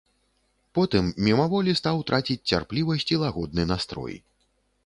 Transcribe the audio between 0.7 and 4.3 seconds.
Потым мімаволі стаў траціць цярплівасць і лагодны настрой.